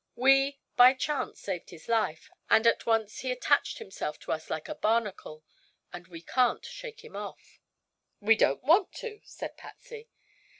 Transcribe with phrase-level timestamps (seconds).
[0.15, 4.67] We, by chance saved his life, and at once he attached himself to us like
[4.67, 5.43] a barnacle,
[5.93, 7.61] and we can't shake him off."
[8.19, 10.09] "We don't want to," said Patsy.